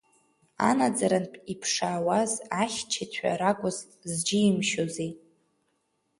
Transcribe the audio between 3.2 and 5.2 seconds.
ракәыз зџьимшьози.